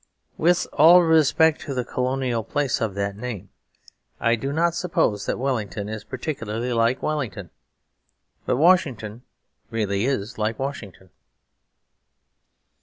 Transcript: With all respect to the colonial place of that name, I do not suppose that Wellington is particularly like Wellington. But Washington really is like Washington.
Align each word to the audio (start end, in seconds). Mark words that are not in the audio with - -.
With 0.35 0.65
all 0.73 1.03
respect 1.03 1.61
to 1.61 1.75
the 1.75 1.85
colonial 1.85 2.43
place 2.43 2.81
of 2.81 2.95
that 2.95 3.15
name, 3.15 3.49
I 4.19 4.35
do 4.35 4.51
not 4.51 4.73
suppose 4.73 5.27
that 5.27 5.37
Wellington 5.37 5.87
is 5.87 6.03
particularly 6.03 6.73
like 6.73 7.03
Wellington. 7.03 7.51
But 8.47 8.57
Washington 8.57 9.21
really 9.69 10.05
is 10.07 10.39
like 10.39 10.57
Washington. 10.57 11.11